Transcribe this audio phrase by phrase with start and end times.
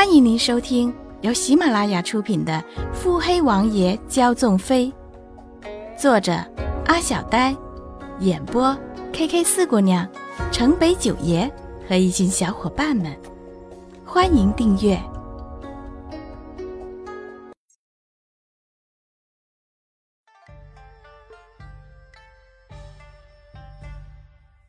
[0.00, 2.54] 欢迎您收听由喜马拉雅出品的
[2.94, 4.90] 《腹黑王爷骄纵妃》，
[5.94, 6.32] 作者
[6.86, 7.54] 阿小呆，
[8.20, 8.74] 演播
[9.12, 10.10] K K 四姑娘、
[10.50, 11.46] 城北九爷
[11.86, 13.14] 和一群小伙伴们。
[14.06, 14.98] 欢迎订阅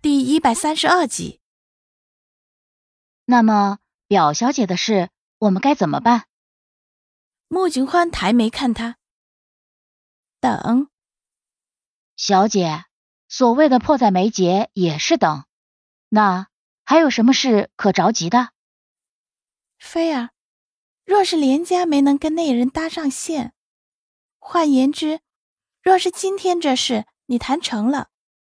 [0.02, 1.40] 第一百三十二集。
[3.28, 3.78] 那么。
[4.10, 5.08] 表小姐的事，
[5.42, 6.28] 我们该怎么办？
[7.48, 8.98] 穆景欢抬眉看他，
[10.40, 10.88] 等。
[12.16, 12.86] 小姐，
[13.28, 15.46] 所谓的迫在眉睫也是等。
[16.10, 16.50] 那
[16.86, 18.52] 还有什么事可着急的？
[19.80, 20.30] 菲儿，
[21.06, 23.56] 若是连家没能跟那人搭上线，
[24.38, 25.22] 换言之，
[25.82, 28.10] 若是今天这事你谈成了，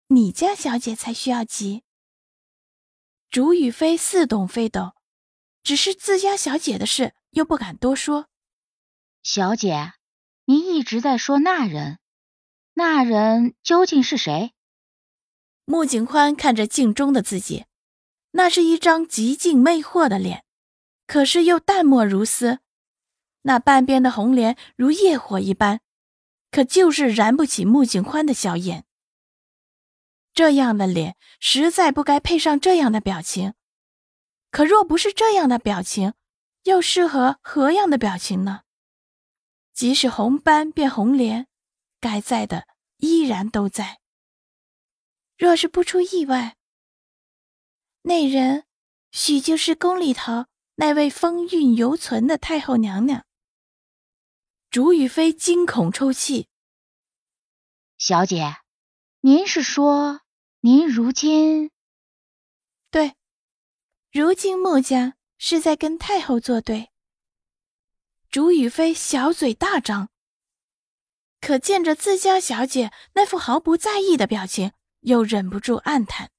[0.06, 1.84] 你家小姐才需要急。
[3.28, 4.94] 竹雨飞似懂非懂。
[5.62, 8.28] 只是自家小姐的事，又不敢多说。
[9.22, 9.92] 小姐，
[10.46, 11.98] 您一直在说那人，
[12.74, 14.54] 那人究竟是谁？
[15.64, 17.66] 穆景宽看着镜中的自己，
[18.30, 20.44] 那是一张极尽魅惑的脸，
[21.06, 22.60] 可是又淡漠如斯，
[23.42, 25.80] 那半边的红莲如业火一般，
[26.50, 28.86] 可就是燃不起穆景宽的笑颜。
[30.32, 33.52] 这样的脸，实在不该配上这样的表情。
[34.50, 36.14] 可若不是这样的表情，
[36.64, 38.62] 又适合何样的表情呢？
[39.72, 41.46] 即使红斑变红莲，
[42.00, 44.00] 该在的依然都在。
[45.36, 46.56] 若是不出意外，
[48.02, 48.64] 那人
[49.12, 50.46] 许就是宫里头
[50.76, 53.24] 那位风韵犹存的太后娘娘。
[54.70, 56.48] 竹雨飞惊恐抽泣
[57.98, 58.56] ：“小姐，
[59.20, 60.22] 您是说
[60.60, 61.70] 您如今？”
[64.10, 66.88] 如今穆家是在跟太后作对。
[68.30, 70.08] 竹雨飞小嘴大张，
[71.42, 76.30] 可见着自家小姐那副毫不在意的表情，又忍不住暗叹：“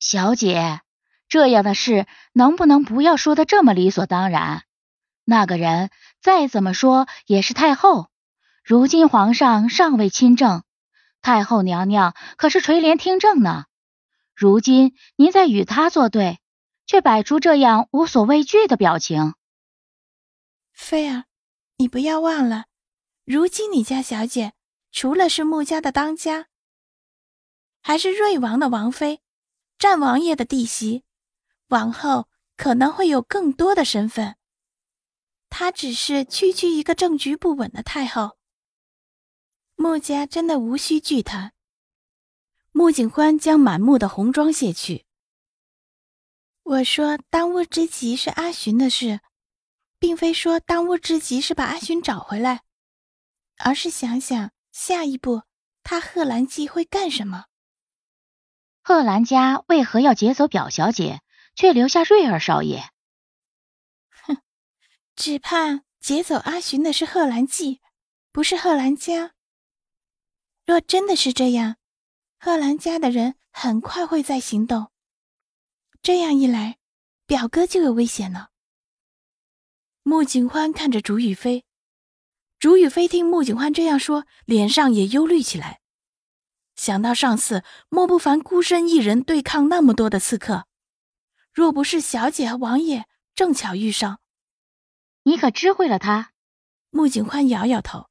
[0.00, 0.80] 小姐，
[1.28, 4.64] 这样的事能不能不要说的这么理所当然？
[5.22, 5.90] 那个人
[6.20, 8.10] 再怎么说也是太后，
[8.64, 10.64] 如今皇上尚未亲政，
[11.22, 13.66] 太后娘娘可是垂帘听政呢。”
[14.38, 16.38] 如今您在与他作对，
[16.86, 19.34] 却摆出这样无所畏惧的表情。
[20.72, 21.24] 菲儿，
[21.76, 22.66] 你不要忘了，
[23.24, 24.52] 如今你家小姐
[24.92, 26.46] 除了是穆家的当家，
[27.82, 29.22] 还是瑞王的王妃，
[29.76, 31.02] 战王爷的弟媳，
[31.70, 34.36] 往后可能会有更多的身份。
[35.50, 38.38] 她只是区区一个政局不稳的太后，
[39.74, 41.54] 穆家真的无需惧她。
[42.72, 45.04] 穆景欢将满目的红妆卸去。
[46.62, 49.20] 我说当务之急是阿寻的事，
[49.98, 52.62] 并非说当务之急是把阿寻找回来，
[53.56, 55.42] 而是想想下一步
[55.82, 57.46] 他贺兰记会干什么。
[58.82, 61.22] 贺兰家为何要劫走表小姐，
[61.54, 62.90] 却留下瑞儿少爷？
[64.10, 64.36] 哼，
[65.16, 67.80] 只怕劫走阿寻的是贺兰记，
[68.30, 69.32] 不是贺兰家。
[70.64, 71.76] 若真的是这样。
[72.40, 74.92] 贺兰家的人很快会再行动，
[76.02, 76.78] 这样一来，
[77.26, 78.50] 表哥就有危险了。
[80.04, 81.64] 穆景欢看着竹雨飞，
[82.60, 85.80] 竹雨飞听穆景欢这样说，脸上也忧虑起来。
[86.76, 90.68] 想到上次莫不凡孤身一人对抗那么多的刺客，
[91.52, 94.20] 若不是小姐和王爷正巧遇上，
[95.24, 96.30] 你可知会了他？
[96.90, 98.08] 穆景欢摇摇头。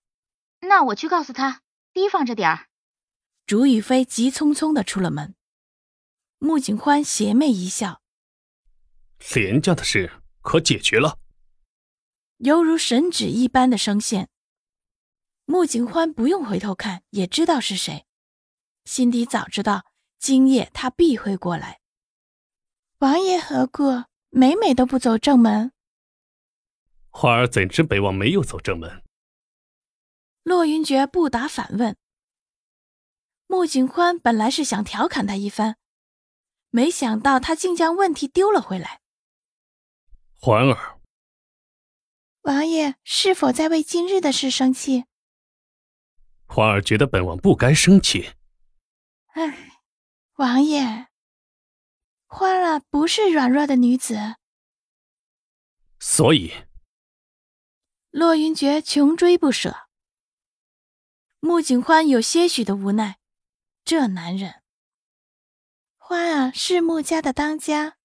[0.59, 1.61] 那我去告诉他，
[1.93, 2.67] 提防着点儿。
[3.47, 5.33] 竹雨飞急匆匆的出了门，
[6.37, 8.01] 穆景欢邪魅一笑
[9.33, 11.17] ：“廉家的事可解决了？”
[12.39, 14.27] 犹如神旨一般的声线。
[15.45, 18.05] 穆景欢不用回头看也知道是谁，
[18.83, 19.85] 心底早知道
[20.19, 21.79] 今夜他必会过来。
[22.97, 25.71] 王爷何故每每都不走正门？
[27.11, 29.05] 花儿怎知北王没有走正门？
[30.43, 31.95] 洛云珏不答反问。
[33.47, 35.77] 穆景欢本来是想调侃他一番，
[36.69, 39.01] 没想到他竟将问题丢了回来。
[40.39, 40.99] 环儿，
[42.41, 45.05] 王爷是否在为今日的事生气？
[46.45, 48.33] 环儿觉得本王不该生气。
[49.27, 49.81] 唉，
[50.35, 51.07] 王爷，
[52.25, 54.35] 欢儿不是软弱的女子，
[55.99, 56.51] 所以，
[58.11, 59.87] 洛云珏穷追不舍。
[61.39, 63.19] 穆景欢有些许的无奈。
[63.87, 64.55] 这男人，
[65.95, 67.95] 花儿是穆家的当家，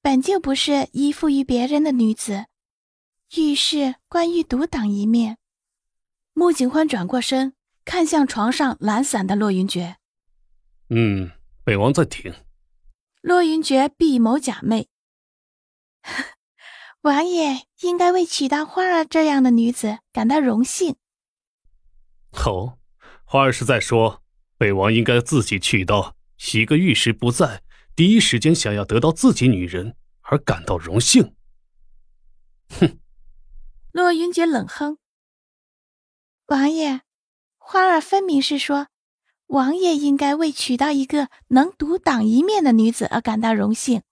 [0.00, 2.46] 本就不是依附于别人的女子，
[3.36, 5.38] 遇事关于独当一面。
[6.32, 7.54] 穆景欢转过身，
[7.84, 9.94] 看向床上懒散的洛云珏。
[10.88, 11.30] 嗯，
[11.62, 12.34] 本王在听。
[13.20, 14.88] 洛云珏闭眸假寐。
[17.02, 20.96] 王爷应该为娶到花儿这样的女子感到荣幸。
[22.44, 22.80] 哦，
[23.24, 24.21] 花儿是在说，
[24.62, 26.14] 本王应该自己去到
[26.54, 27.64] 一个玉石不在，
[27.96, 31.34] 第一时间想要得到自己女人而感到荣幸。
[32.68, 33.00] 哼！
[33.90, 34.98] 洛云珏冷哼。
[36.46, 37.00] 王爷，
[37.58, 38.86] 花儿分明是说，
[39.46, 44.02] 王爷应该为娶到一个能独当一面的女子而感到荣幸，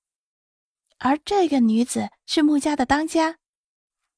[0.99, 3.37] 而这个女子是穆家的当家，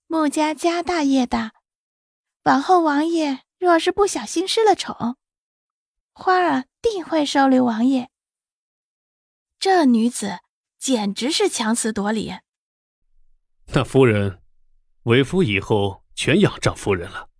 [0.07, 1.53] 穆家家大业大，
[2.45, 3.41] 往后王爷。
[3.59, 5.19] 若是不小心失了宠，
[6.13, 8.11] 花儿定会收留王爷。
[9.59, 10.41] 这女子
[10.79, 12.33] 简直是强词夺理。
[13.75, 14.43] 那夫人，
[15.05, 17.31] 为夫以后全仰仗夫人了。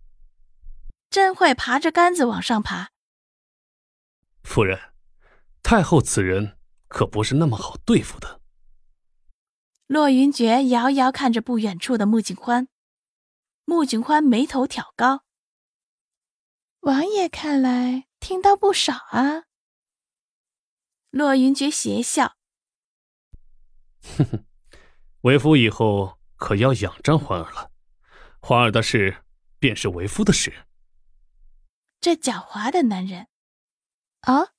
[1.09, 2.89] 真会爬着杆子往上爬。
[4.41, 4.93] 夫人，
[5.61, 8.41] 太后此人可不是那么好对付的。
[9.85, 12.67] 洛云珏遥遥看着不远处的穆景欢，
[13.65, 15.23] 穆景欢眉头挑高。
[16.79, 19.43] 王爷看来听到不少啊。
[21.09, 22.37] 洛云珏邪笑
[24.01, 24.45] ：“哼哼，
[25.23, 27.69] 为夫以后可要仰仗环儿了。
[28.39, 29.25] 环儿的事
[29.59, 30.65] 便是为夫的事。”
[31.99, 33.27] 这狡猾的男人。
[34.21, 34.53] 哦，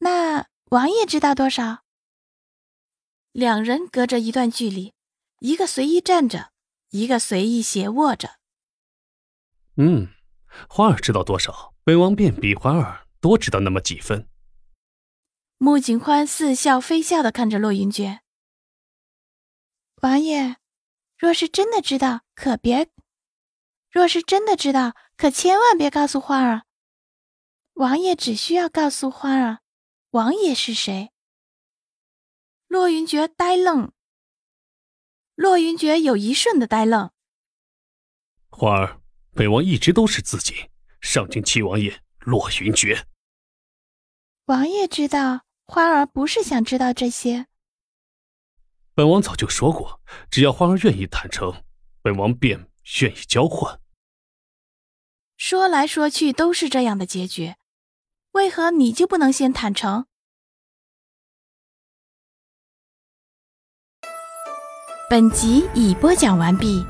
[0.00, 1.84] 那王爷知道多少？
[3.32, 4.92] 两人隔着一段距离，
[5.38, 6.52] 一个随意站着，
[6.90, 8.38] 一个随意斜卧着。
[9.76, 10.12] 嗯。
[10.68, 14.28] 花儿知道多少，本王便比花儿多知道那么几分。
[15.58, 18.20] 穆景欢似笑非笑的看着洛云珏。
[20.02, 20.56] 王爷，
[21.16, 22.86] 若是真的知道，可别；
[23.90, 26.64] 若是真的知道，可千万别告诉花儿。
[27.74, 29.60] 王爷只需要告诉花儿，
[30.10, 31.12] 王爷是谁。
[32.66, 33.92] 洛云珏呆愣。
[35.34, 37.10] 洛云珏有一瞬的呆愣。
[38.50, 39.00] 花儿。
[39.34, 40.70] 本王一直都是自己
[41.00, 43.04] 上京七王爷洛云珏。
[44.44, 47.46] 王爷知道，花儿不是想知道这些。
[48.94, 50.00] 本王早就说过，
[50.30, 51.64] 只要花儿愿意坦诚，
[52.00, 52.70] 本王便
[53.00, 53.80] 愿意交换。
[55.36, 57.56] 说来说去都是这样的结局，
[58.32, 60.06] 为何你就不能先坦诚？
[65.10, 66.84] 本集已播讲完毕。